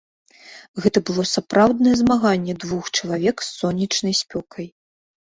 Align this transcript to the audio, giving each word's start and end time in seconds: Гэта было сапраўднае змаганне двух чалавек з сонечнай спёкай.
Гэта 0.83 1.01
было 1.09 1.25
сапраўднае 1.31 1.91
змаганне 2.01 2.55
двух 2.63 2.89
чалавек 3.01 3.35
з 3.49 3.53
сонечнай 3.59 4.13
спёкай. 4.21 4.67